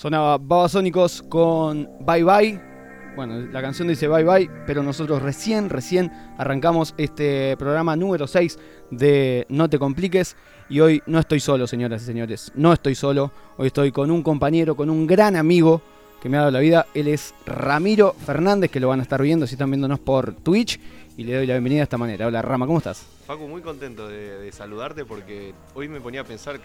Sonaba 0.00 0.38
Babasónicos 0.38 1.22
con 1.28 1.86
Bye 2.00 2.24
Bye. 2.24 2.60
Bueno, 3.16 3.38
la 3.52 3.60
canción 3.60 3.86
dice 3.86 4.08
Bye 4.08 4.24
Bye, 4.24 4.50
pero 4.66 4.82
nosotros 4.82 5.20
recién, 5.20 5.68
recién 5.68 6.10
arrancamos 6.38 6.94
este 6.96 7.54
programa 7.58 7.96
número 7.96 8.26
6 8.26 8.58
de 8.90 9.44
No 9.50 9.68
te 9.68 9.78
compliques. 9.78 10.38
Y 10.70 10.80
hoy 10.80 11.02
no 11.04 11.18
estoy 11.18 11.38
solo, 11.38 11.66
señoras 11.66 12.00
y 12.00 12.06
señores. 12.06 12.50
No 12.54 12.72
estoy 12.72 12.94
solo. 12.94 13.30
Hoy 13.58 13.66
estoy 13.66 13.92
con 13.92 14.10
un 14.10 14.22
compañero, 14.22 14.74
con 14.74 14.88
un 14.88 15.06
gran 15.06 15.36
amigo 15.36 15.82
que 16.22 16.30
me 16.30 16.38
ha 16.38 16.40
dado 16.40 16.52
la 16.52 16.60
vida. 16.60 16.86
Él 16.94 17.06
es 17.06 17.34
Ramiro 17.44 18.14
Fernández, 18.24 18.70
que 18.70 18.80
lo 18.80 18.88
van 18.88 19.00
a 19.00 19.02
estar 19.02 19.20
viendo 19.20 19.46
si 19.46 19.56
están 19.56 19.70
viéndonos 19.70 19.98
por 20.00 20.32
Twitch. 20.32 20.80
Y 21.18 21.24
le 21.24 21.34
doy 21.34 21.46
la 21.46 21.52
bienvenida 21.52 21.80
de 21.80 21.84
esta 21.84 21.98
manera. 21.98 22.26
Hola 22.26 22.40
Rama, 22.40 22.64
¿cómo 22.64 22.78
estás? 22.78 23.04
Facu, 23.26 23.46
muy 23.46 23.60
contento 23.60 24.08
de, 24.08 24.38
de 24.38 24.50
saludarte 24.50 25.04
porque 25.04 25.52
hoy 25.74 25.88
me 25.88 26.00
ponía 26.00 26.22
a 26.22 26.24
pensar, 26.24 26.58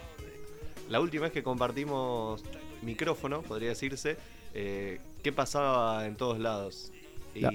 la 0.88 1.00
última 1.00 1.24
vez 1.24 1.32
que 1.32 1.42
compartimos 1.42 2.42
micrófono, 2.82 3.42
podría 3.42 3.70
decirse, 3.70 4.16
eh, 4.54 5.00
qué 5.22 5.32
pasaba 5.32 6.06
en 6.06 6.16
todos 6.16 6.38
lados. 6.38 6.92
Y 7.34 7.40
La- 7.40 7.52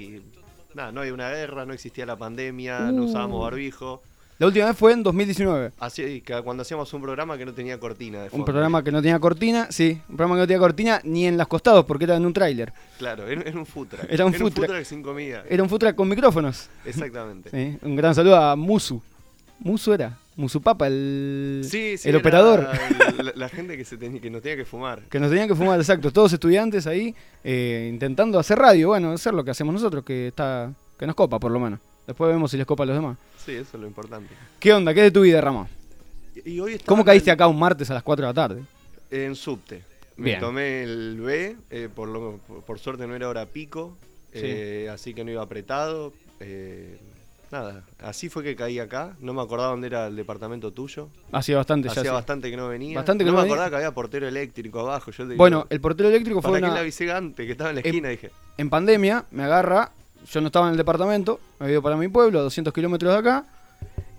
nada, 0.73 0.91
no 0.91 1.01
había 1.01 1.13
una 1.13 1.29
guerra, 1.29 1.65
no 1.65 1.73
existía 1.73 2.05
la 2.05 2.15
pandemia, 2.15 2.91
no 2.91 3.03
Uh. 3.03 3.05
usábamos 3.05 3.41
barbijo. 3.41 4.01
La 4.39 4.47
última 4.47 4.65
vez 4.65 4.75
fue 4.75 4.91
en 4.93 5.03
2019. 5.03 5.71
Así 5.79 6.21
que 6.21 6.41
cuando 6.41 6.61
hacíamos 6.63 6.91
un 6.95 7.01
programa 7.03 7.37
que 7.37 7.45
no 7.45 7.53
tenía 7.53 7.79
cortina 7.79 8.23
de 8.23 8.29
Un 8.31 8.43
programa 8.43 8.83
que 8.83 8.91
no 8.91 8.99
tenía 8.99 9.19
cortina, 9.19 9.67
sí, 9.69 10.01
un 10.09 10.15
programa 10.17 10.33
que 10.35 10.39
no 10.41 10.47
tenía 10.47 10.59
cortina 10.59 11.01
ni 11.03 11.27
en 11.27 11.37
los 11.37 11.47
costados 11.47 11.85
porque 11.85 12.05
era 12.05 12.15
en 12.15 12.25
un 12.25 12.33
tráiler. 12.33 12.73
Claro, 12.97 13.27
era, 13.27 13.41
era 13.43 13.59
un 13.59 13.67
food 13.67 13.89
truck. 13.89 14.03
Era 14.09 14.25
un 14.25 14.33
food 14.33 14.51
truck. 14.53 14.83
sin 14.83 15.03
comida. 15.03 15.43
Era 15.47 15.61
un 15.61 15.69
food 15.69 15.77
truck 15.79 15.95
con 15.95 16.09
micrófonos. 16.09 16.69
Exactamente. 16.85 17.49
Sí, 17.51 17.77
un 17.83 17.95
gran 17.95 18.15
saludo 18.15 18.35
a 18.35 18.55
Musu. 18.55 18.99
Musu 19.59 19.93
era, 19.93 20.17
Musu 20.41 20.61
Papa, 20.61 20.87
el, 20.87 21.61
Sí, 21.63 21.97
sí, 21.97 22.09
el 22.09 22.15
era 22.15 22.17
operador. 22.19 22.67
La, 23.23 23.31
la 23.35 23.49
gente 23.49 23.77
que, 23.77 23.85
se 23.85 23.95
tenía, 23.97 24.19
que 24.19 24.29
nos 24.29 24.41
tenía 24.41 24.57
que 24.57 24.65
fumar. 24.65 25.01
Que 25.09 25.19
nos 25.19 25.29
tenían 25.29 25.47
que 25.47 25.55
fumar, 25.55 25.79
exacto. 25.79 26.11
Todos 26.11 26.33
estudiantes 26.33 26.87
ahí 26.87 27.15
eh, 27.43 27.87
intentando 27.91 28.37
hacer 28.39 28.57
radio. 28.59 28.89
Bueno, 28.89 29.11
hacer 29.11 29.33
lo 29.33 29.43
que 29.43 29.51
hacemos 29.51 29.73
nosotros, 29.73 30.03
que 30.03 30.27
está 30.27 30.73
que 30.99 31.05
nos 31.07 31.15
copa 31.15 31.39
por 31.39 31.51
lo 31.51 31.59
menos. 31.59 31.79
Después 32.05 32.29
vemos 32.31 32.51
si 32.51 32.57
les 32.57 32.65
copa 32.65 32.83
a 32.83 32.87
los 32.87 32.95
demás. 32.95 33.17
Sí, 33.45 33.53
eso 33.53 33.77
es 33.77 33.81
lo 33.81 33.87
importante. 33.87 34.33
¿Qué 34.59 34.73
onda? 34.73 34.93
¿Qué 34.93 35.01
de 35.03 35.11
tu 35.11 35.21
vida, 35.21 35.39
Ramón? 35.39 35.67
Y, 36.43 36.51
y 36.51 36.59
hoy 36.59 36.73
estaba 36.73 36.87
¿Cómo 36.87 37.01
en- 37.01 37.05
caíste 37.05 37.31
acá 37.31 37.47
un 37.47 37.57
martes 37.59 37.89
a 37.89 37.93
las 37.93 38.03
4 38.03 38.25
de 38.25 38.29
la 38.29 38.33
tarde? 38.33 38.61
En 39.11 39.35
subte. 39.35 39.83
Me 40.17 40.35
tomé 40.35 40.83
el 40.83 41.19
B, 41.19 41.55
eh, 41.71 41.89
por, 41.93 42.07
lo, 42.07 42.37
por, 42.47 42.61
por 42.63 42.79
suerte 42.79 43.07
no 43.07 43.15
era 43.15 43.27
hora 43.29 43.45
pico, 43.47 43.97
eh, 44.33 44.87
así 44.93 45.13
que 45.15 45.23
no 45.23 45.31
iba 45.31 45.41
apretado. 45.41 46.13
eh, 46.39 46.97
nada, 47.51 47.83
así 47.99 48.29
fue 48.29 48.43
que 48.43 48.55
caí 48.55 48.79
acá. 48.79 49.15
No 49.19 49.33
me 49.33 49.41
acordaba 49.41 49.71
dónde 49.71 49.87
era 49.87 50.07
el 50.07 50.15
departamento 50.15 50.71
tuyo. 50.71 51.09
Hacía 51.31 51.57
bastante 51.57 51.89
ya. 51.89 51.99
Hacía 51.99 52.11
bastante 52.13 52.49
que 52.49 52.57
no 52.57 52.67
venía. 52.69 52.95
Bastante 52.97 53.23
que 53.23 53.29
no 53.31 53.35
no 53.37 53.37
me 53.37 53.43
venía. 53.43 53.53
acordaba 53.55 53.69
que 53.69 53.75
había 53.77 53.93
portero 53.93 54.27
eléctrico 54.27 54.79
abajo. 54.81 55.11
Yo 55.11 55.23
te 55.23 55.31
digo, 55.31 55.37
Bueno, 55.37 55.67
el 55.69 55.81
portero 55.81 56.09
eléctrico 56.09 56.41
¿para 56.41 56.51
fue 56.51 56.59
qué 56.59 56.65
una... 56.65 56.73
la 56.75 56.79
avisé 56.81 57.11
antes? 57.11 57.45
Que 57.45 57.51
estaba 57.51 57.69
en 57.71 57.75
la 57.77 57.81
esquina, 57.81 58.09
dije. 58.09 58.31
en 58.57 58.69
pandemia, 58.69 59.25
me 59.31 59.43
agarra, 59.43 59.91
yo 60.31 60.41
no 60.41 60.47
estaba 60.47 60.67
en 60.67 60.71
el 60.71 60.77
departamento, 60.77 61.39
me 61.59 61.65
había 61.65 61.73
ido 61.73 61.81
para 61.81 61.97
mi 61.97 62.07
pueblo, 62.07 62.39
a 62.39 62.43
200 62.43 62.73
kilómetros 62.73 63.11
de 63.13 63.19
acá. 63.19 63.45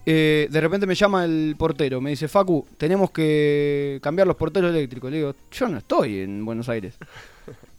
eh, 0.05 0.49
de 0.51 0.61
repente 0.61 0.87
me 0.87 0.95
llama 0.95 1.25
el 1.25 1.55
portero, 1.59 2.01
me 2.01 2.11
dice, 2.11 2.27
Facu, 2.29 2.67
tenemos 2.77 3.11
que 3.13 4.01
cambiar 4.03 4.27
los 4.27 4.37
porteros 4.37 4.71
eléctricos. 4.71 5.11
Le 5.11 5.19
digo, 5.19 5.35
yo 5.51 5.69
no 5.69 5.79
estoy 5.79 6.21
en 6.21 6.45
Buenos 6.45 6.69
Aires. 6.69 6.95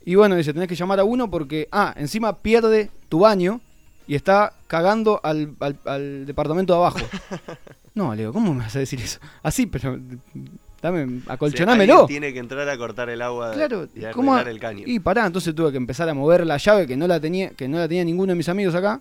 Y 0.06 0.16
bueno, 0.16 0.36
dice, 0.36 0.52
tenés 0.52 0.68
que 0.68 0.76
llamar 0.76 1.00
a 1.00 1.06
uno 1.06 1.32
porque, 1.32 1.70
ah, 1.72 1.94
encima 1.96 2.38
pierde 2.40 2.90
tu 3.08 3.20
baño 3.20 3.62
y 4.08 4.16
está 4.16 4.54
cagando 4.68 5.20
al, 5.24 5.54
al- 5.60 5.80
al 5.86 6.26
departamento 6.26 6.74
de 6.74 6.80
abajo. 6.80 7.00
No, 7.96 8.16
le 8.16 8.22
digo, 8.24 8.34
¿cómo 8.34 8.56
me 8.56 8.62
vas 8.64 8.76
a 8.76 8.80
decir 8.80 9.00
eso? 9.00 9.20
Así, 9.44 9.68
pero 9.68 10.00
dame, 10.82 11.22
acolchonámelo. 11.28 11.94
Alguien 11.94 12.08
tiene 12.08 12.34
que 12.34 12.40
entrar 12.40 12.68
a 12.68 12.76
cortar 12.76 13.08
el 13.12 13.22
agua 13.22 13.52
Claro, 13.54 13.88
y 13.94 14.04
a 14.04 14.12
¿cómo? 14.12 14.34
arreglar 14.34 14.52
el 14.52 14.60
caño. 14.60 14.84
Y 14.88 15.00
pará, 15.00 15.28
entonces 15.28 15.54
tuve 15.54 15.70
que 15.72 15.78
empezar 15.78 16.10
a 16.10 16.16
mover 16.16 16.44
la 16.44 16.58
llave 16.58 16.88
que 16.88 16.98
no 16.98 17.06
la 17.06 17.20
tenía, 17.20 17.52
que 17.52 17.68
no 17.68 17.78
la 17.78 17.88
tenía 17.88 18.04
ninguno 18.04 18.32
de 18.32 18.36
mis 18.38 18.50
amigos 18.50 18.74
acá. 18.74 19.00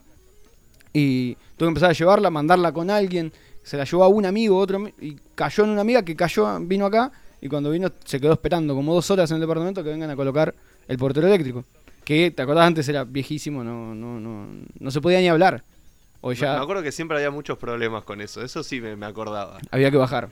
Y 0.92 1.34
tuve 1.56 1.68
que 1.68 1.68
empezar 1.68 1.88
a 1.88 1.94
llevarla, 1.94 2.28
mandarla 2.28 2.70
con 2.72 2.90
alguien. 2.90 3.32
Se 3.62 3.78
la 3.78 3.84
llevó 3.84 4.04
a 4.04 4.08
un 4.08 4.26
amigo, 4.26 4.58
otro 4.58 4.86
y 5.00 5.16
cayó 5.34 5.64
en 5.64 5.70
una 5.70 5.80
amiga 5.80 6.02
que 6.02 6.14
cayó, 6.14 6.60
vino 6.60 6.84
acá 6.84 7.10
y 7.40 7.48
cuando 7.48 7.70
vino 7.70 7.90
se 8.04 8.20
quedó 8.20 8.34
esperando 8.34 8.74
como 8.74 8.92
dos 8.94 9.10
horas 9.10 9.30
en 9.30 9.36
el 9.36 9.40
departamento 9.40 9.82
que 9.82 9.88
vengan 9.88 10.10
a 10.10 10.16
colocar 10.16 10.54
el 10.86 10.98
portero 10.98 11.28
eléctrico. 11.28 11.64
Que 12.04 12.30
te 12.30 12.42
acordás 12.42 12.66
antes 12.66 12.88
era 12.88 13.04
viejísimo, 13.04 13.62
no, 13.62 13.94
no, 13.94 14.18
no, 14.18 14.46
no 14.78 14.90
se 14.90 15.00
podía 15.00 15.20
ni 15.20 15.28
hablar. 15.28 15.62
Me- 16.22 16.34
ya 16.34 16.56
Me 16.56 16.62
acuerdo 16.62 16.82
que 16.82 16.92
siempre 16.92 17.16
había 17.16 17.30
muchos 17.30 17.58
problemas 17.58 18.04
con 18.04 18.20
eso. 18.20 18.42
Eso 18.42 18.62
sí 18.62 18.80
me, 18.80 18.96
me 18.96 19.06
acordaba. 19.06 19.58
había 19.70 19.90
que 19.90 19.96
bajar. 19.96 20.28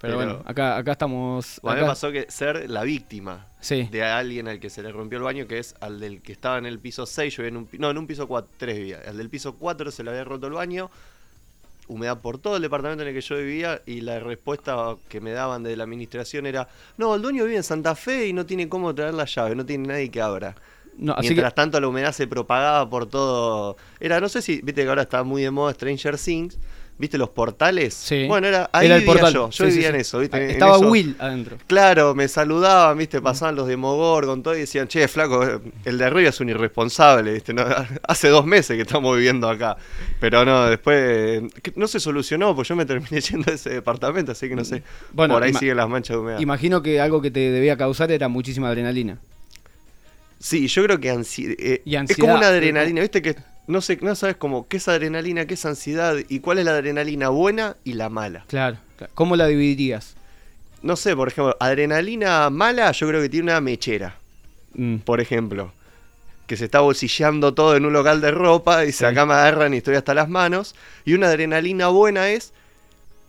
Pero, 0.00 0.16
Pero- 0.18 0.32
bueno, 0.34 0.42
acá, 0.46 0.76
acá 0.76 0.92
estamos. 0.92 1.60
A 1.62 1.74
mí 1.74 1.80
me 1.80 1.86
pasó 1.86 2.10
que 2.10 2.26
ser 2.28 2.68
la 2.68 2.82
víctima 2.82 3.46
Sí. 3.60 3.88
de 3.90 4.02
alguien 4.02 4.48
al 4.48 4.58
que 4.58 4.68
se 4.68 4.82
le 4.82 4.90
rompió 4.90 5.18
el 5.18 5.24
baño, 5.24 5.46
que 5.46 5.58
es 5.60 5.76
al 5.80 6.00
del 6.00 6.20
que 6.22 6.32
estaba 6.32 6.58
en 6.58 6.66
el 6.66 6.80
piso 6.80 7.06
6, 7.06 7.36
yo 7.36 7.44
en 7.44 7.56
un, 7.56 7.68
no, 7.78 7.90
en 7.90 7.98
un 7.98 8.06
piso 8.08 8.26
4, 8.26 8.50
3 8.58 8.76
vivía. 8.76 9.00
Al 9.06 9.16
del 9.16 9.30
piso 9.30 9.54
4 9.54 9.92
se 9.92 10.02
le 10.02 10.10
había 10.10 10.24
roto 10.24 10.48
el 10.48 10.54
baño, 10.54 10.90
humedad 11.86 12.18
por 12.20 12.38
todo 12.38 12.56
el 12.56 12.62
departamento 12.62 13.02
en 13.02 13.08
el 13.10 13.14
que 13.14 13.20
yo 13.20 13.36
vivía 13.36 13.80
y 13.86 14.00
la 14.00 14.18
respuesta 14.18 14.96
que 15.08 15.20
me 15.20 15.30
daban 15.30 15.62
de 15.62 15.76
la 15.76 15.84
administración 15.84 16.46
era, 16.46 16.66
no, 16.98 17.14
el 17.14 17.22
dueño 17.22 17.44
vive 17.44 17.56
en 17.58 17.62
Santa 17.62 17.94
Fe 17.94 18.26
y 18.26 18.32
no 18.32 18.44
tiene 18.44 18.68
cómo 18.68 18.92
traer 18.94 19.14
la 19.14 19.24
llave, 19.24 19.54
no 19.54 19.64
tiene 19.64 19.86
nadie 19.86 20.10
que 20.10 20.20
abra. 20.20 20.56
No, 20.98 21.12
así 21.14 21.28
que 21.28 21.34
Mientras 21.34 21.54
tanto 21.54 21.80
la 21.80 21.88
humedad 21.88 22.12
se 22.12 22.26
propagaba 22.26 22.88
por 22.88 23.06
todo... 23.06 23.76
Era, 24.00 24.20
no 24.20 24.28
sé 24.28 24.42
si, 24.42 24.60
viste 24.62 24.82
que 24.82 24.88
ahora 24.88 25.02
está 25.02 25.22
muy 25.24 25.42
de 25.42 25.50
moda 25.50 25.72
Stranger 25.72 26.18
Things, 26.18 26.58
¿viste 26.98 27.16
los 27.18 27.30
portales? 27.30 27.94
Sí. 27.94 28.26
Bueno, 28.28 28.46
era, 28.46 28.68
ahí 28.72 28.86
era 28.86 28.96
el 28.96 29.00
vivía 29.00 29.14
portal. 29.14 29.32
yo, 29.34 29.50
yo 29.50 29.64
Sí, 29.64 29.70
vivía 29.72 29.88
sí. 29.88 29.94
en 29.94 30.00
eso, 30.00 30.18
¿viste? 30.20 30.36
En 30.44 30.50
Estaba 30.50 30.76
eso- 30.76 30.88
Will 30.90 31.16
adentro. 31.18 31.56
Claro, 31.66 32.14
me 32.14 32.28
saludaban, 32.28 32.98
viste, 32.98 33.20
pasaban 33.22 33.56
los 33.56 33.66
de 33.66 33.76
Mogor 33.78 34.26
con 34.26 34.42
todo 34.42 34.54
y 34.54 34.60
decían, 34.60 34.86
che, 34.86 35.08
flaco, 35.08 35.42
el 35.84 35.98
de 35.98 36.04
arriba 36.04 36.28
es 36.28 36.38
un 36.40 36.50
irresponsable, 36.50 37.32
viste, 37.32 37.54
no, 37.54 37.64
hace 38.06 38.28
dos 38.28 38.44
meses 38.44 38.76
que 38.76 38.82
estamos 38.82 39.16
viviendo 39.16 39.48
acá. 39.48 39.76
Pero 40.20 40.44
no, 40.44 40.66
después 40.66 41.42
no 41.74 41.88
se 41.88 41.98
solucionó, 42.00 42.54
pues 42.54 42.68
yo 42.68 42.76
me 42.76 42.84
terminé 42.84 43.20
yendo 43.30 43.50
a 43.50 43.54
ese 43.54 43.70
departamento, 43.70 44.32
así 44.32 44.48
que 44.48 44.54
no 44.54 44.64
sé, 44.64 44.82
Bueno, 45.12 45.34
por 45.34 45.42
ahí 45.42 45.54
siguen 45.54 45.78
las 45.78 45.88
manchas 45.88 46.16
de 46.16 46.20
humedad. 46.20 46.38
Imagino 46.40 46.82
que 46.82 47.00
algo 47.00 47.22
que 47.22 47.30
te 47.30 47.40
debía 47.50 47.76
causar 47.78 48.12
era 48.12 48.28
muchísima 48.28 48.68
adrenalina. 48.68 49.18
Sí, 50.42 50.66
yo 50.66 50.82
creo 50.82 50.98
que 50.98 51.12
ansi- 51.14 51.54
eh, 51.56 51.82
Y 51.84 51.94
es 51.94 52.16
como 52.16 52.34
una 52.34 52.48
adrenalina, 52.48 53.00
viste 53.00 53.22
que 53.22 53.36
no 53.68 53.80
sé, 53.80 53.96
no 54.02 54.16
sabes 54.16 54.34
como 54.36 54.66
qué 54.66 54.78
es 54.78 54.88
adrenalina, 54.88 55.46
qué 55.46 55.54
es 55.54 55.64
ansiedad 55.64 56.16
y 56.28 56.40
cuál 56.40 56.58
es 56.58 56.64
la 56.64 56.72
adrenalina 56.72 57.28
buena 57.28 57.76
y 57.84 57.92
la 57.92 58.08
mala. 58.08 58.44
Claro. 58.48 58.76
claro. 58.96 59.12
¿Cómo 59.14 59.36
la 59.36 59.46
dividirías? 59.46 60.16
No 60.82 60.96
sé, 60.96 61.14
por 61.14 61.28
ejemplo, 61.28 61.56
adrenalina 61.60 62.50
mala 62.50 62.90
yo 62.90 63.06
creo 63.06 63.22
que 63.22 63.28
tiene 63.28 63.52
una 63.52 63.60
mechera. 63.60 64.16
Mm, 64.74 64.96
por 64.96 65.20
ejemplo, 65.20 65.72
que 66.48 66.56
se 66.56 66.64
está 66.64 66.80
bolsilleando 66.80 67.54
todo 67.54 67.76
en 67.76 67.86
un 67.86 67.92
local 67.92 68.20
de 68.20 68.32
ropa 68.32 68.84
y 68.84 68.88
Sí. 68.88 68.98
se 68.98 69.06
acá 69.06 69.24
me 69.24 69.34
agarran 69.34 69.72
y 69.74 69.76
estoy 69.76 69.94
hasta 69.94 70.12
las 70.12 70.28
manos. 70.28 70.74
Y 71.04 71.14
una 71.14 71.28
adrenalina 71.28 71.86
buena 71.86 72.30
es, 72.30 72.52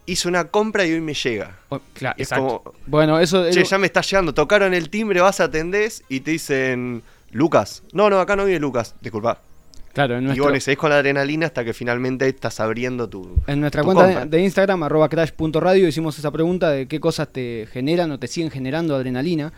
hice 0.06 0.28
una 0.28 0.46
compra 0.46 0.86
y 0.86 0.92
hoy 0.94 1.02
me 1.02 1.14
llega. 1.14 1.58
oh, 1.70 1.80
claro, 1.94 2.16
Es 2.18 2.24
exacto. 2.32 2.62
como, 2.64 2.76
Bueno, 2.88 3.20
eso 3.20 3.50
che, 3.52 3.64
ya 3.64 3.78
me 3.78 3.88
está 3.88 4.02
llegando, 4.02 4.34
tocaron 4.34 4.74
el 4.74 4.90
timbre, 4.90 5.22
vas 5.22 5.40
a 5.40 5.46
atendés 5.46 6.04
y 6.10 6.20
te 6.22 6.32
dicen, 6.32 7.04
Lucas. 7.32 7.84
No, 7.94 8.10
no, 8.10 8.20
acá 8.20 8.36
no 8.36 8.46
viene 8.46 8.60
Lucas, 8.60 8.96
disculpa. 9.02 9.40
claro, 9.94 10.16
en, 10.18 10.24
Y 10.24 10.26
nuestro- 10.26 10.44
bueno, 10.46 10.58
y 10.58 10.62
seguís 10.62 10.78
con 10.80 10.90
la 10.90 10.98
adrenalina 10.98 11.46
hasta 11.48 11.64
que 11.64 11.74
finalmente 11.74 12.28
estás 12.28 12.60
abriendo 12.60 13.08
tu... 13.08 13.38
en 13.48 13.60
nuestra 13.62 13.82
tu 13.82 13.86
cuenta 13.86 14.04
compra. 14.06 14.26
de 14.26 14.40
Instagram, 14.42 14.84
arroba 14.84 15.08
crash.radio, 15.10 15.88
hicimos 15.88 16.18
esa 16.20 16.32
pregunta 16.32 16.70
de 16.72 16.88
qué 16.88 17.00
cosas 17.00 17.30
te 17.32 17.68
generan 17.72 18.12
o 18.12 18.20
te 18.20 18.28
siguen 18.28 18.52
generando 18.52 18.96
adrenalina. 18.96 19.54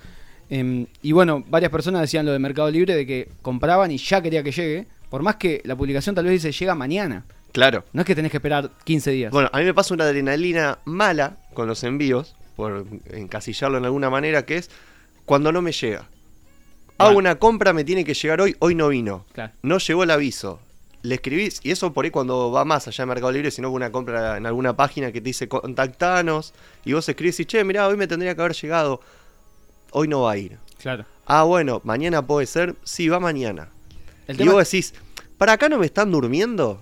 Em, 0.49 0.85
y 1.01 1.11
bueno, 1.11 1.43
varias 1.49 1.71
personas 1.71 2.01
decían 2.01 2.25
lo 2.25 2.31
de 2.31 2.37
Mercado 2.39 2.69
Libre, 2.69 2.95
de 2.95 3.05
que 3.07 3.29
compraban 3.41 3.89
y 3.91 3.97
ya 3.97 4.21
quería 4.21 4.43
que 4.43 4.51
llegue. 4.51 4.85
Por 5.09 5.23
más 5.23 5.37
que 5.37 5.61
la 5.65 5.75
publicación 5.75 6.13
tal 6.15 6.25
vez 6.25 6.33
dice 6.43 6.51
llega 6.51 6.75
mañana. 6.75 7.25
Claro. 7.55 7.85
No 7.93 8.01
es 8.01 8.05
que 8.05 8.15
tenés 8.15 8.31
que 8.31 8.37
esperar 8.37 8.69
15 8.83 9.11
días. 9.11 9.31
Bueno, 9.31 9.49
a 9.53 9.59
mí 9.59 9.63
me 9.63 9.73
pasa 9.73 9.93
una 9.93 10.03
adrenalina 10.03 10.79
mala 10.83 11.37
con 11.53 11.69
los 11.69 11.85
envíos, 11.85 12.35
por 12.57 12.85
encasillarlo 13.11 13.77
en 13.77 13.85
alguna 13.85 14.09
manera, 14.09 14.45
que 14.45 14.57
es 14.57 14.69
cuando 15.23 15.53
no 15.53 15.61
me 15.61 15.71
llega. 15.71 15.99
Hago 16.97 17.13
Bueno. 17.13 17.19
una 17.19 17.35
compra, 17.35 17.71
me 17.71 17.85
tiene 17.85 18.03
que 18.03 18.13
llegar 18.13 18.41
hoy, 18.41 18.57
hoy 18.59 18.75
no 18.75 18.89
vino. 18.89 19.25
Claro. 19.31 19.53
No 19.61 19.77
llegó 19.77 20.03
el 20.03 20.11
aviso. 20.11 20.59
Le 21.01 21.15
escribís, 21.15 21.61
y 21.63 21.71
eso 21.71 21.93
por 21.93 22.03
ahí 22.03 22.11
cuando 22.11 22.51
va 22.51 22.65
más 22.65 22.89
allá 22.89 23.03
de 23.03 23.05
Mercado 23.05 23.31
Libre, 23.31 23.51
sino 23.51 23.71
una 23.71 23.89
compra 23.89 24.35
en 24.35 24.45
alguna 24.45 24.75
página 24.75 25.13
que 25.13 25.21
te 25.21 25.25
dice 25.29 25.47
contactanos, 25.47 26.53
y 26.83 26.91
vos 26.91 27.07
escribís 27.07 27.39
y 27.39 27.45
che, 27.45 27.63
mirá, 27.63 27.87
hoy 27.87 27.95
me 27.95 28.07
tendría 28.07 28.35
que 28.35 28.41
haber 28.41 28.53
llegado, 28.53 28.99
hoy 29.91 30.09
no 30.09 30.23
va 30.23 30.33
a 30.33 30.37
ir. 30.37 30.57
Claro. 30.79 31.05
Ah, 31.25 31.43
bueno, 31.43 31.79
mañana 31.85 32.21
puede 32.21 32.47
ser, 32.47 32.75
sí, 32.83 33.07
va 33.07 33.21
mañana. 33.21 33.69
El 34.27 34.35
y 34.35 34.39
tema 34.39 34.51
vos 34.51 34.69
decís, 34.69 34.93
¿para 35.37 35.53
acá 35.53 35.69
no 35.69 35.77
me 35.79 35.85
están 35.85 36.11
durmiendo? 36.11 36.81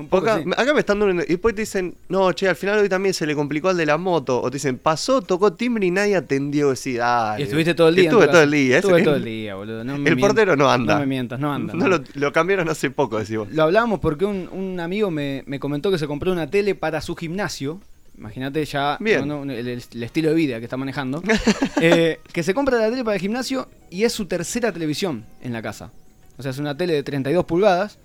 Un 0.00 0.08
poco 0.08 0.28
Acá, 0.30 0.42
sí. 0.42 0.50
acá 0.56 0.74
me 0.74 0.80
están 0.80 0.98
durmiendo. 0.98 1.22
Y 1.24 1.28
después 1.34 1.54
te 1.54 1.62
dicen, 1.62 1.94
no, 2.08 2.32
che, 2.32 2.48
al 2.48 2.56
final 2.56 2.78
hoy 2.78 2.88
también 2.88 3.14
se 3.14 3.26
le 3.26 3.34
complicó 3.34 3.68
al 3.68 3.76
de 3.76 3.86
la 3.86 3.96
moto. 3.98 4.40
O 4.42 4.50
te 4.50 4.56
dicen, 4.56 4.78
pasó, 4.78 5.22
tocó 5.22 5.52
timbre 5.52 5.86
y 5.86 5.90
nadie 5.90 6.16
atendió. 6.16 6.70
Decís. 6.70 6.98
Y 7.38 7.42
estuviste 7.42 7.74
todo 7.74 7.88
el 7.88 7.94
día. 7.96 8.04
Estuve 8.10 8.26
tu 8.26 8.32
todo 8.32 8.42
el 8.42 8.50
día. 8.50 8.78
ese- 8.78 8.86
Estuve 8.88 9.02
todo 9.02 9.16
el 9.16 9.24
día, 9.24 9.54
boludo. 9.54 9.84
No 9.84 9.92
me 9.92 9.98
el 9.98 10.02
mientas. 10.16 10.20
portero 10.28 10.56
no 10.56 10.70
anda. 10.70 10.94
No 10.94 11.00
me 11.00 11.06
mientas, 11.06 11.38
no 11.40 11.52
anda. 11.52 11.74
No, 11.74 11.88
no. 11.88 11.98
lo, 11.98 12.04
lo 12.14 12.32
cambiaron 12.32 12.68
hace 12.68 12.90
poco, 12.90 13.18
decís 13.18 13.36
vos. 13.36 13.48
Lo 13.52 13.62
hablábamos 13.62 14.00
porque 14.00 14.24
un, 14.24 14.48
un 14.52 14.80
amigo 14.80 15.10
me, 15.10 15.42
me 15.46 15.58
comentó 15.60 15.90
que 15.90 15.98
se 15.98 16.06
compró 16.06 16.32
una 16.32 16.48
tele 16.50 16.74
para 16.74 17.00
su 17.00 17.14
gimnasio. 17.16 17.80
Imagínate 18.18 18.62
ya 18.66 18.98
Bien. 19.00 19.26
no, 19.26 19.44
no, 19.46 19.52
el, 19.52 19.66
el- 19.66 19.82
el 19.94 20.02
estilo 20.02 20.28
de 20.30 20.34
vida 20.34 20.58
que 20.58 20.64
está 20.64 20.76
manejando. 20.76 21.22
Eh, 21.80 22.20
que 22.32 22.42
se 22.42 22.52
compra 22.52 22.76
la 22.78 22.90
tele 22.90 23.02
para 23.04 23.14
el 23.14 23.20
gimnasio 23.22 23.66
y 23.88 24.04
es 24.04 24.12
su 24.12 24.26
tercera 24.26 24.70
televisión 24.72 25.24
en 25.42 25.52
la 25.54 25.62
casa. 25.62 25.90
O 26.36 26.42
sea, 26.42 26.50
es 26.50 26.58
una 26.58 26.76
tele 26.76 26.92
de 26.94 27.02
32 27.02 27.44
pulgadas 27.46 27.98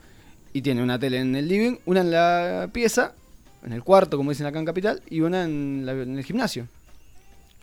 y 0.55 0.61
tiene 0.61 0.81
una 0.81 0.97
tele 0.97 1.19
en 1.19 1.35
el 1.35 1.47
living, 1.49 1.75
una 1.85 1.99
en 1.99 2.11
la 2.11 2.69
pieza, 2.71 3.13
en 3.65 3.73
el 3.73 3.83
cuarto, 3.83 4.15
como 4.15 4.29
dicen 4.31 4.45
acá 4.47 4.57
en 4.59 4.65
Capital, 4.65 5.01
y 5.09 5.19
una 5.19 5.43
en, 5.43 5.83
la- 5.85 5.91
en 5.91 6.17
el 6.17 6.23
gimnasio. 6.23 6.67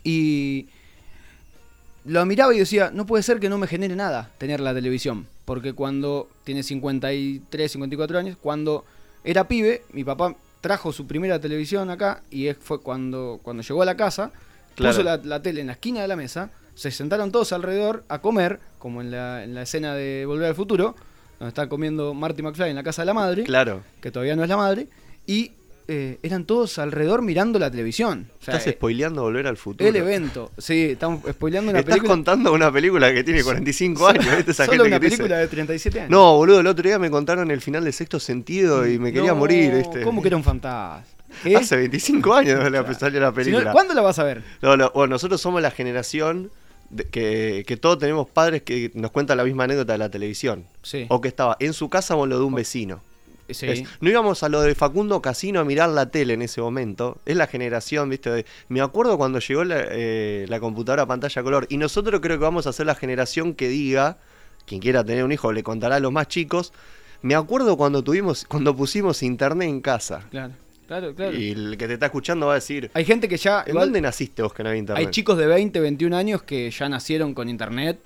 Y 0.03 0.67
lo 2.05 2.25
miraba 2.25 2.53
y 2.53 2.59
decía, 2.59 2.91
no 2.93 3.05
puede 3.05 3.23
ser 3.23 3.39
que 3.39 3.49
no 3.49 3.57
me 3.57 3.67
genere 3.67 3.95
nada 3.95 4.29
tener 4.37 4.59
la 4.59 4.73
televisión. 4.73 5.25
Porque 5.45 5.73
cuando 5.73 6.29
tiene 6.43 6.61
53, 6.63 7.71
54 7.71 8.19
años, 8.19 8.37
cuando 8.41 8.85
era 9.23 9.47
pibe, 9.47 9.83
mi 9.91 10.03
papá 10.03 10.35
trajo 10.61 10.91
su 10.93 11.07
primera 11.07 11.39
televisión 11.39 11.89
acá 11.89 12.21
y 12.29 12.51
fue 12.53 12.81
cuando, 12.81 13.39
cuando 13.43 13.63
llegó 13.63 13.81
a 13.81 13.85
la 13.85 13.95
casa, 13.97 14.31
Claro. 14.75 14.95
puso 14.95 15.03
la, 15.03 15.17
la 15.17 15.41
tele 15.41 15.61
en 15.61 15.67
la 15.67 15.73
esquina 15.73 16.01
de 16.01 16.07
la 16.07 16.15
mesa, 16.15 16.49
se 16.75 16.89
sentaron 16.89 17.31
todos 17.31 17.53
alrededor 17.53 18.03
a 18.07 18.19
comer, 18.21 18.59
como 18.79 19.01
en 19.01 19.11
la, 19.11 19.43
en 19.43 19.53
la 19.53 19.61
escena 19.63 19.93
de 19.93 20.25
Volver 20.25 20.47
al 20.47 20.55
Futuro, 20.55 20.95
donde 21.43 21.49
está 21.49 21.67
comiendo 21.67 22.13
Marty 22.13 22.41
McFly 22.41 22.69
en 22.69 22.75
la 22.75 22.83
casa 22.83 23.01
de 23.01 23.07
la 23.07 23.13
madre, 23.13 23.43
Claro. 23.43 23.81
que 24.01 24.11
todavía 24.11 24.35
no 24.35 24.43
es 24.43 24.49
la 24.49 24.57
madre, 24.57 24.87
y 25.27 25.51
eh, 25.89 26.17
eran 26.23 26.45
todos 26.45 26.79
alrededor 26.79 27.21
mirando 27.21 27.59
la 27.59 27.69
televisión. 27.69 28.27
O 28.39 28.43
sea, 28.45 28.53
Estás 28.53 28.67
eh, 28.67 28.71
spoileando 28.77 29.21
volver 29.23 29.47
al 29.47 29.57
futuro. 29.57 29.89
el 29.89 29.95
evento. 29.97 30.49
Sí, 30.57 30.91
estamos 30.91 31.21
spoileando 31.29 31.71
una 31.71 31.79
Estás 31.79 31.95
película. 31.95 32.13
contando 32.13 32.53
una 32.53 32.71
película 32.71 33.13
que 33.13 33.23
tiene 33.25 33.43
45 33.43 34.07
años, 34.07 34.25
¿viste? 34.37 34.51
Esa 34.51 34.65
Solo 34.65 34.83
gente 34.83 34.87
una 34.87 34.95
que 34.95 34.99
te 35.01 35.05
dice, 35.07 35.17
película 35.17 35.37
de 35.39 35.47
37 35.49 35.99
años. 35.99 36.09
No, 36.09 36.37
boludo, 36.37 36.61
el 36.61 36.67
otro 36.67 36.83
día 36.87 36.97
me 36.99 37.09
contaron 37.11 37.51
el 37.51 37.59
final 37.59 37.83
de 37.83 37.91
sexto 37.91 38.17
sentido 38.21 38.87
y 38.87 38.97
me 38.97 39.11
quería 39.11 39.31
No, 39.31 39.35
morir, 39.35 39.73
¿viste? 39.75 40.01
¿Cómo 40.03 40.21
que 40.21 40.29
era 40.29 40.37
un 40.37 40.43
fantasma? 40.45 41.03
¿Qué? 41.43 41.57
Hace 41.57 41.75
25 41.75 42.33
años 42.33 42.59
salió 42.63 42.81
la 42.81 42.95
Si 42.95 43.19
no, 43.19 43.33
película. 43.33 43.71
¿Cuándo 43.73 43.93
la 43.93 44.01
vas 44.01 44.19
a 44.19 44.23
ver? 44.23 44.41
No, 44.61 44.77
no, 44.77 44.89
bueno, 44.95 45.15
nosotros 45.15 45.41
somos 45.41 45.61
la 45.61 45.71
generación 45.71 46.49
que, 47.11 47.63
que 47.67 47.77
todos 47.77 47.97
tenemos 47.99 48.27
padres 48.29 48.61
que 48.63 48.91
nos 48.93 49.11
cuentan 49.11 49.37
la 49.37 49.43
misma 49.43 49.63
anécdota 49.65 49.93
de 49.93 49.99
la 49.99 50.09
televisión. 50.09 50.65
Sí. 50.81 51.05
O 51.09 51.21
que 51.21 51.27
estaba 51.27 51.57
en 51.59 51.73
su 51.73 51.89
casa 51.89 52.15
o 52.15 52.25
lo 52.25 52.37
de 52.39 52.43
un 52.45 52.55
vecino. 52.55 53.01
Sí. 53.49 53.67
Es- 53.67 53.83
no 53.99 54.09
íbamos 54.09 54.41
a 54.43 54.49
lo 54.49 54.61
de 54.61 54.73
Facundo 54.73 55.21
Casino 55.21 55.59
a 55.59 55.65
mirar 55.65 55.89
la 55.89 56.05
tele 56.09 56.33
en 56.33 56.41
ese 56.41 56.61
momento. 56.61 57.17
Es 57.25 57.35
la 57.35 57.45
generación, 57.47 58.09
¿viste? 58.09 58.29
de- 58.31 58.45
me 58.69 58.81
acuerdo 58.81 59.17
cuando 59.17 59.39
llegó 59.39 59.63
la, 59.63 59.83
eh, 59.91 60.45
la 60.47 60.59
computadora 60.59 61.03
a 61.03 61.05
pantalla 61.07 61.43
color. 61.43 61.67
Y 61.69 61.77
nosotros 61.77 62.21
creo 62.21 62.37
que 62.37 62.43
vamos 62.43 62.67
a 62.67 62.73
ser 62.73 62.85
la 62.85 62.95
generación 62.95 63.53
que 63.53 63.67
diga, 63.67 64.17
quien 64.65 64.79
quiera 64.79 65.03
tener 65.03 65.23
un 65.25 65.31
hijo 65.33 65.51
le 65.51 65.61
contará 65.61 65.97
a 65.97 65.99
los 65.99 66.11
más 66.11 66.27
chicos. 66.29 66.71
Me 67.21 67.35
acuerdo 67.35 67.75
cuando 67.77 68.01
tuvimos, 68.03 68.45
cuando 68.45 68.75
pusimos 68.75 69.21
internet 69.23 69.67
en 69.69 69.81
casa. 69.81 70.25
Claro, 70.31 70.53
claro, 70.87 71.13
claro. 71.15 71.37
Y 71.37 71.51
el 71.51 71.77
que 71.77 71.87
te 71.87 71.93
está 71.93 72.07
escuchando 72.07 72.47
va 72.47 72.53
a 72.53 72.55
decir, 72.55 72.89
Hay 72.93 73.05
gente 73.05 73.27
que 73.27 73.37
ya. 73.37 73.61
¿en 73.61 73.69
igual, 73.69 73.85
dónde 73.87 74.01
naciste 74.01 74.41
vos 74.41 74.53
que 74.53 74.63
no 74.63 74.69
había 74.69 74.79
internet? 74.79 75.05
hay 75.05 75.11
chicos 75.11 75.37
de 75.37 75.47
20, 75.47 75.79
21 75.79 76.15
años 76.15 76.43
que 76.43 76.69
ya 76.71 76.89
nacieron 76.89 77.33
con 77.33 77.49
internet. 77.49 77.99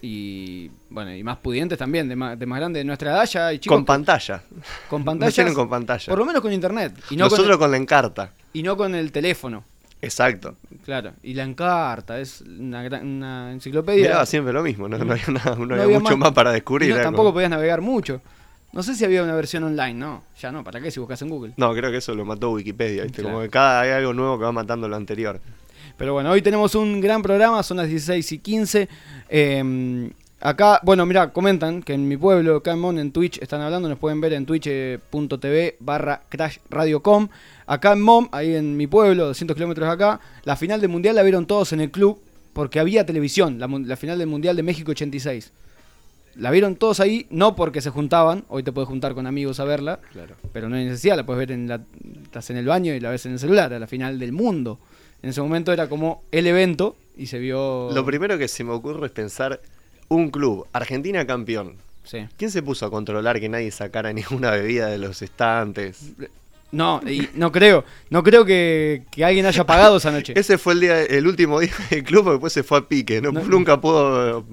Y 0.00 0.70
bueno, 0.90 1.12
y 1.14 1.24
más 1.24 1.38
pudientes 1.38 1.76
también, 1.76 2.08
de 2.08 2.14
más, 2.14 2.38
de 2.38 2.46
más 2.46 2.60
grande 2.60 2.78
de 2.78 2.84
nuestra 2.84 3.10
edad 3.10 3.26
ya 3.26 3.48
hay 3.48 3.58
chicos 3.58 3.76
con 3.76 3.84
que- 3.84 3.86
pantalla. 3.88 4.42
con 4.90 5.04
pantallas. 5.04 5.52
con 5.54 5.68
pantalla. 5.68 6.06
Por 6.06 6.18
lo 6.18 6.24
menos 6.24 6.40
con 6.40 6.52
internet. 6.52 6.94
Y 7.10 7.16
no, 7.16 7.24
Nosotros 7.24 7.48
con 7.56 7.58
con, 7.58 7.70
la 7.72 7.76
encarta. 7.78 8.32
y 8.52 8.62
no 8.62 8.76
con 8.76 8.94
el 8.94 9.10
teléfono. 9.10 9.64
Exacto. 10.00 10.54
Claro. 10.84 11.12
Y 11.24 11.34
la 11.34 11.42
encarta, 11.42 12.20
es 12.20 12.42
una, 12.42 12.84
gran- 12.84 13.04
una 13.04 13.50
enciclopedia. 13.52 14.02
Miraba 14.04 14.26
siempre 14.26 14.52
lo 14.52 14.62
mismo, 14.62 14.88
no, 14.88 14.96
no 14.98 15.12
había, 15.12 15.26
nada, 15.26 15.56
no 15.56 15.66
No 15.66 15.74
había 15.74 15.84
había 15.86 15.98
mucho 15.98 16.16
más- 16.16 16.28
más, 16.28 16.32
para 16.32 16.52
descubrir. 16.52 16.94
tampoco 17.02 17.32
podías 17.32 17.50
navegar 17.50 17.80
mucho. 17.80 18.20
No 18.72 18.82
sé 18.82 18.94
si 18.94 19.04
había 19.04 19.22
una 19.22 19.34
versión 19.34 19.64
online, 19.64 19.94
no. 19.94 20.24
Ya 20.40 20.52
no, 20.52 20.62
¿para 20.62 20.80
qué 20.80 20.90
si 20.90 21.00
buscas 21.00 21.20
en 21.22 21.30
Google? 21.30 21.54
No, 21.56 21.72
creo 21.74 21.90
que 21.90 21.98
eso 21.98 22.14
lo 22.14 22.24
mató 22.24 22.52
Wikipedia, 22.52 23.02
¿viste? 23.04 23.22
Claro. 23.22 23.36
Como 23.36 23.42
que 23.42 23.50
cada 23.50 23.80
hay 23.80 23.90
algo 23.90 24.12
nuevo 24.12 24.38
que 24.38 24.44
va 24.44 24.52
matando 24.52 24.88
lo 24.88 24.96
anterior. 24.96 25.40
Pero 25.96 26.12
bueno, 26.12 26.30
hoy 26.30 26.42
tenemos 26.42 26.74
un 26.74 27.00
gran 27.00 27.22
programa, 27.22 27.62
son 27.62 27.78
las 27.78 27.88
16 27.88 28.30
y 28.32 28.38
15. 28.38 28.88
Eh, 29.30 30.10
acá, 30.40 30.80
bueno, 30.84 31.04
mira, 31.06 31.32
comentan 31.32 31.82
que 31.82 31.94
en 31.94 32.06
mi 32.06 32.16
pueblo, 32.16 32.56
acá 32.56 32.72
en 32.72 32.78
Mon, 32.78 32.98
en 32.98 33.10
Twitch, 33.10 33.38
están 33.42 33.62
hablando, 33.62 33.88
nos 33.88 33.98
pueden 33.98 34.20
ver 34.20 34.32
en 34.34 34.46
twitch.tv 34.46 35.76
barra 35.80 36.22
Crash 36.28 36.58
Radio.com. 36.70 37.28
Acá 37.66 37.92
en 37.92 38.02
Mom, 38.02 38.28
ahí 38.32 38.54
en 38.54 38.76
mi 38.76 38.86
pueblo, 38.86 39.26
200 39.26 39.54
kilómetros 39.56 39.88
de 39.88 39.92
acá, 39.94 40.20
la 40.44 40.56
final 40.56 40.80
del 40.80 40.90
Mundial 40.90 41.16
la 41.16 41.22
vieron 41.22 41.46
todos 41.46 41.72
en 41.72 41.80
el 41.80 41.90
club 41.90 42.20
porque 42.52 42.80
había 42.80 43.06
televisión, 43.06 43.58
la, 43.58 43.66
la 43.66 43.96
final 43.96 44.18
del 44.18 44.28
Mundial 44.28 44.56
de 44.56 44.62
México 44.62 44.92
86. 44.92 45.52
La 46.34 46.50
vieron 46.50 46.76
todos 46.76 47.00
ahí, 47.00 47.26
no 47.30 47.56
porque 47.56 47.80
se 47.80 47.90
juntaban, 47.90 48.44
hoy 48.48 48.62
te 48.62 48.70
puedes 48.72 48.88
juntar 48.88 49.14
con 49.14 49.26
amigos 49.26 49.58
a 49.60 49.64
verla, 49.64 49.98
Claro. 50.12 50.36
pero 50.52 50.68
no 50.68 50.76
hay 50.76 50.84
necesidad, 50.84 51.16
la 51.16 51.26
puedes 51.26 51.38
ver 51.40 51.52
en 51.52 51.68
la, 51.68 51.80
estás 52.22 52.50
en 52.50 52.56
el 52.56 52.66
baño 52.66 52.94
y 52.94 53.00
la 53.00 53.10
ves 53.10 53.26
en 53.26 53.32
el 53.32 53.38
celular, 53.38 53.72
a 53.72 53.78
la 53.78 53.86
final 53.88 54.18
del 54.18 54.32
mundo. 54.32 54.78
En 55.22 55.30
ese 55.30 55.40
momento 55.42 55.72
era 55.72 55.88
como 55.88 56.22
el 56.30 56.46
evento 56.46 56.96
y 57.16 57.26
se 57.26 57.38
vio... 57.40 57.90
Lo 57.92 58.04
primero 58.04 58.38
que 58.38 58.46
se 58.46 58.62
me 58.62 58.70
ocurre 58.72 59.06
es 59.06 59.12
pensar 59.12 59.60
un 60.08 60.30
club, 60.30 60.66
Argentina 60.72 61.26
campeón. 61.26 61.74
Sí. 62.04 62.26
¿Quién 62.36 62.50
se 62.52 62.62
puso 62.62 62.86
a 62.86 62.90
controlar 62.90 63.40
que 63.40 63.48
nadie 63.48 63.70
sacara 63.72 64.12
ninguna 64.14 64.52
bebida 64.52 64.86
de 64.86 64.98
los 64.98 65.20
estantes? 65.22 66.12
No, 66.70 67.00
y 67.06 67.28
no 67.34 67.50
creo, 67.50 67.84
no 68.10 68.22
creo 68.22 68.44
que, 68.44 69.02
que 69.10 69.24
alguien 69.24 69.46
haya 69.46 69.64
pagado 69.66 69.96
esa 69.96 70.10
noche. 70.12 70.34
Ese 70.36 70.56
fue 70.58 70.74
el 70.74 70.80
día, 70.80 71.02
el 71.02 71.26
último 71.26 71.58
día 71.60 71.72
del 71.90 72.04
club, 72.04 72.24
porque 72.24 72.34
después 72.34 72.52
se 72.52 72.62
fue 72.62 72.78
a 72.78 72.82
pique. 72.82 73.20
No, 73.20 73.32
No. 73.32 73.42
Nunca 73.42 73.80
pudo 73.80 74.44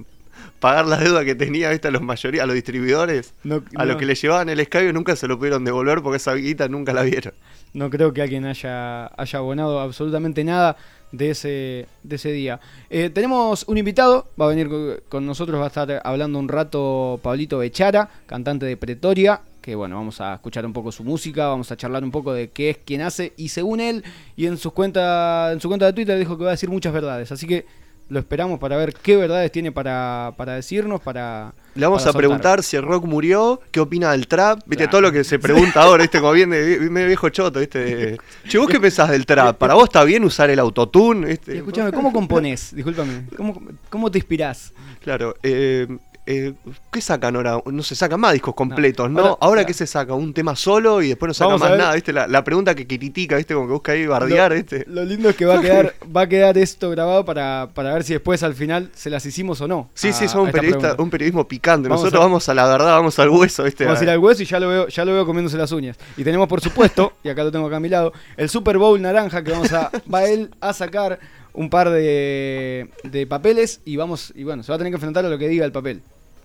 pagar 0.59 0.85
la 0.87 0.97
deuda 0.97 1.23
que 1.25 1.35
tenía 1.35 1.69
¿viste? 1.69 1.87
a 1.87 1.91
los 1.91 2.01
mayoría, 2.01 2.43
a 2.43 2.45
los 2.45 2.55
distribuidores. 2.55 3.33
No, 3.43 3.63
A 3.75 3.85
los 3.85 3.97
que 3.97 4.05
le 4.05 4.15
llevaban 4.15 4.49
el 4.49 4.59
escabio 4.59 4.93
nunca 4.93 5.15
se 5.15 5.27
lo 5.27 5.37
pudieron 5.37 5.63
devolver 5.63 6.01
porque 6.01 6.17
esa 6.17 6.33
guita 6.33 6.67
nunca 6.67 6.93
la 6.93 7.03
vieron. 7.03 7.33
No 7.73 7.89
creo 7.89 8.13
que 8.13 8.21
alguien 8.21 8.45
haya, 8.45 9.07
haya 9.07 9.39
abonado 9.39 9.79
absolutamente 9.79 10.43
nada 10.43 10.77
de 11.11 11.29
ese, 11.31 11.87
de 12.03 12.15
ese 12.15 12.31
día. 12.31 12.59
Eh, 12.89 13.09
tenemos 13.09 13.65
un 13.67 13.77
invitado, 13.77 14.27
va 14.39 14.45
a 14.45 14.49
venir 14.49 14.69
co- 14.69 14.95
con 15.09 15.25
nosotros, 15.25 15.59
va 15.59 15.65
a 15.65 15.67
estar 15.67 16.01
hablando 16.03 16.39
un 16.39 16.47
rato 16.47 17.19
Pablito 17.21 17.57
Bechara, 17.59 18.09
cantante 18.25 18.65
de 18.65 18.75
Pretoria, 18.77 19.41
que 19.61 19.75
bueno, 19.75 19.95
vamos 19.97 20.19
a 20.21 20.35
escuchar 20.35 20.65
un 20.65 20.73
poco 20.73 20.91
su 20.91 21.03
música, 21.03 21.47
vamos 21.47 21.71
a 21.71 21.77
charlar 21.77 22.03
un 22.03 22.11
poco 22.11 22.33
de 22.33 22.49
qué 22.49 22.69
es, 22.71 22.77
quién 22.85 23.01
hace, 23.01 23.33
y 23.37 23.49
según 23.49 23.79
él, 23.81 24.03
y 24.35 24.45
en, 24.45 24.57
sus 24.57 24.71
cuenta, 24.73 25.51
en 25.51 25.59
su 25.59 25.67
cuenta 25.67 25.85
de 25.85 25.93
Twitter 25.93 26.17
dijo 26.19 26.37
que 26.37 26.43
va 26.43 26.51
a 26.51 26.53
decir 26.53 26.69
muchas 26.69 26.93
verdades, 26.93 27.31
así 27.31 27.45
que 27.47 27.65
lo 28.09 28.19
esperamos 28.19 28.59
para 28.59 28.77
ver 28.77 28.93
qué 28.93 29.15
verdades 29.17 29.51
tiene 29.51 29.71
para, 29.71 30.33
para 30.37 30.53
decirnos, 30.53 31.01
para... 31.01 31.53
Le 31.73 31.85
vamos 31.85 32.01
para 32.01 32.09
a 32.09 32.13
soltar. 32.13 32.19
preguntar 32.19 32.63
si 32.63 32.77
el 32.77 32.83
rock 32.83 33.05
murió, 33.05 33.59
qué 33.71 33.79
opina 33.79 34.11
del 34.11 34.27
trap, 34.27 34.59
viste, 34.65 34.85
Claro. 34.85 34.91
todo 34.91 35.01
lo 35.01 35.11
que 35.11 35.23
se 35.23 35.39
pregunta 35.39 35.81
ahora, 35.83 36.03
viste, 36.03 36.19
como 36.19 36.31
bien 36.31 36.51
de 36.51 36.79
medio 36.89 37.07
viejo 37.07 37.29
choto, 37.29 37.59
viste. 37.59 38.17
Che, 38.47 38.57
¿vos 38.57 38.69
qué 38.69 38.79
pensás 38.79 39.09
del 39.09 39.25
trap? 39.25 39.57
¿Para 39.57 39.73
vos 39.73 39.85
está 39.85 40.03
bien 40.03 40.23
usar 40.23 40.49
el 40.49 40.59
autotune? 40.59 41.31
Escúchame, 41.47 41.91
¿cómo 41.91 42.13
componés? 42.13 42.73
Discúlpame, 42.75 43.25
¿cómo, 43.35 43.61
cómo 43.89 44.09
te 44.11 44.19
inspirás? 44.19 44.71
Claro, 45.01 45.35
eh, 45.43 45.87
eh, 46.27 46.53
¿qué 46.91 47.01
sacan 47.01 47.35
ahora? 47.35 47.61
No 47.65 47.83
se 47.83 47.95
sacan 47.95 48.19
más 48.19 48.33
discos 48.33 48.55
completos, 48.55 49.09
¿no? 49.11 49.19
Ahora- 49.19 49.37
Ahora. 49.41 49.65
¿qué 49.65 49.73
se 49.73 49.85
saca? 49.85 50.13
¿Un 50.13 50.33
tema 50.33 50.55
solo 50.55 51.01
y 51.01 51.09
después 51.09 51.27
no 51.27 51.33
saca 51.33 51.57
más 51.57 51.77
nada? 51.77 51.93
¿Viste? 51.93 52.11
La, 52.13 52.27
la 52.27 52.43
pregunta 52.43 52.73
que 52.73 52.87
critica, 52.87 53.37
¿viste? 53.37 53.53
Como 53.53 53.67
que 53.67 53.73
busca 53.73 53.91
ahí 53.91 54.05
bardear, 54.07 54.51
lo, 54.51 54.55
¿viste? 54.57 54.85
lo 54.87 55.03
lindo 55.05 55.29
es 55.29 55.35
que 55.35 55.45
va 55.45 55.59
a 55.59 55.61
quedar, 55.61 55.93
va 56.15 56.21
a 56.21 56.27
quedar 56.29 56.57
esto 56.57 56.89
grabado 56.89 57.25
para, 57.25 57.69
para 57.73 57.93
ver 57.93 58.03
si 58.03 58.13
después 58.13 58.41
al 58.43 58.55
final 58.55 58.89
se 58.95 59.09
las 59.09 59.25
hicimos 59.25 59.61
o 59.61 59.67
no. 59.67 59.89
Sí, 59.93 60.09
a- 60.09 60.13
sí, 60.13 60.27
somos 60.27 60.47
un, 60.47 60.51
periodista, 60.51 60.97
periodismo 60.97 61.47
picante. 61.47 61.87
Vamos 61.89 62.01
Nosotros 62.03 62.21
a- 62.21 62.25
vamos 62.25 62.49
a 62.49 62.53
la 62.53 62.67
verdad, 62.67 62.87
vamos 62.95 63.19
al 63.19 63.29
hueso, 63.29 63.63
¿viste? 63.63 63.85
Vamos 63.85 63.99
a 64.01 64.03
ir 64.03 64.09
al 64.09 64.19
hueso 64.19 64.41
y 64.41 64.45
ya 64.45 64.59
lo 64.59 64.69
veo, 64.69 64.87
ya 64.87 65.05
lo 65.05 65.13
veo 65.13 65.25
comiéndose 65.25 65.57
las 65.57 65.71
uñas. 65.71 65.97
Y 66.17 66.23
tenemos 66.23 66.47
por 66.47 66.59
supuesto, 66.61 67.13
y 67.23 67.29
acá 67.29 67.43
lo 67.43 67.51
tengo 67.51 67.67
acá 67.67 67.77
a 67.77 67.79
mi 67.79 67.89
lado, 67.89 68.13
el 68.37 68.49
Super 68.49 68.77
Bowl 68.77 68.99
naranja 69.01 69.43
que 69.43 69.51
vamos 69.51 69.71
a, 69.73 69.91
va 70.11 70.25
él 70.25 70.49
a 70.59 70.73
sacar 70.73 71.19
un 71.53 71.69
par 71.69 71.89
de, 71.89 72.89
de 73.03 73.27
papeles 73.27 73.79
y 73.85 73.95
vamos, 73.95 74.33
y 74.35 74.43
bueno, 74.43 74.61
se 74.63 74.71
va 74.71 74.75
a 74.75 74.77
tener 74.77 74.91
que 74.91 74.95
enfrentar 74.95 75.23
a 75.25 75.29
lo 75.29 75.37
que 75.37 75.47
diga 75.47 75.63
el 75.65 75.71
papel. 75.71 76.01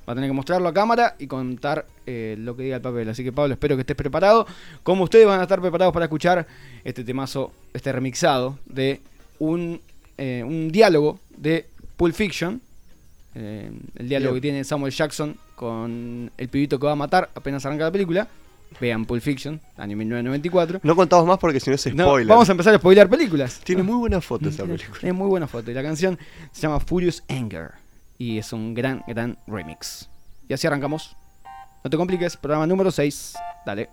Va 0.08 0.12
a 0.12 0.14
tener 0.16 0.28
que 0.30 0.34
mostrarlo 0.34 0.68
a 0.68 0.74
cámara 0.74 1.14
y 1.18 1.26
contar 1.26 1.86
eh, 2.06 2.34
lo 2.38 2.56
que 2.56 2.64
diga 2.64 2.76
el 2.76 2.82
papel. 2.82 3.08
Así 3.08 3.22
que 3.22 3.32
Pablo, 3.32 3.52
espero 3.54 3.76
que 3.76 3.82
estés 3.82 3.96
preparado. 3.96 4.46
Como 4.82 5.04
ustedes 5.04 5.26
van 5.26 5.40
a 5.40 5.44
estar 5.44 5.60
preparados 5.60 5.92
para 5.92 6.06
escuchar 6.06 6.46
este 6.84 7.04
temazo, 7.04 7.52
este 7.74 7.92
remixado 7.92 8.58
de 8.66 9.00
un, 9.38 9.80
eh, 10.18 10.42
un 10.44 10.70
diálogo 10.72 11.20
de 11.36 11.66
Pulp 11.96 12.14
Fiction. 12.14 12.60
Eh, 13.34 13.70
el 13.96 14.08
diálogo 14.08 14.34
que 14.34 14.40
tiene 14.40 14.64
Samuel 14.64 14.92
Jackson 14.92 15.36
con 15.54 16.32
el 16.36 16.48
pibito 16.48 16.80
que 16.80 16.86
va 16.86 16.92
a 16.92 16.96
matar 16.96 17.30
apenas 17.34 17.64
arranca 17.66 17.84
la 17.84 17.92
película. 17.92 18.26
Vean 18.80 19.04
Pulp 19.04 19.20
Fiction, 19.22 19.60
año 19.76 19.96
1994. 19.96 20.80
No 20.82 20.94
contamos 20.96 21.26
más 21.26 21.38
porque 21.38 21.58
si 21.60 21.70
no 21.70 21.76
es 21.76 21.94
No, 21.94 22.04
spoiler. 22.04 22.28
vamos 22.28 22.48
a 22.48 22.52
empezar 22.52 22.74
a 22.74 22.78
spoilear 22.78 23.08
películas. 23.08 23.60
Tiene 23.64 23.82
muy 23.82 23.96
buena 23.96 24.20
foto 24.20 24.48
esa 24.48 24.64
película. 24.64 24.96
Tiene 25.00 25.12
muy 25.12 25.28
buena 25.28 25.46
foto. 25.48 25.70
Y 25.70 25.74
la 25.74 25.82
canción 25.82 26.18
se 26.52 26.62
llama 26.62 26.78
Furious 26.80 27.22
Anger. 27.28 27.72
Y 28.20 28.36
es 28.36 28.52
un 28.52 28.74
gran, 28.74 29.02
gran 29.08 29.38
remix. 29.46 30.10
Y 30.46 30.52
así 30.52 30.66
arrancamos. 30.66 31.16
No 31.82 31.88
te 31.88 31.96
compliques, 31.96 32.36
programa 32.36 32.66
número 32.66 32.90
6. 32.90 33.34
Dale. 33.64 33.88